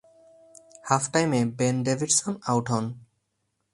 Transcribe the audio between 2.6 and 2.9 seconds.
হন।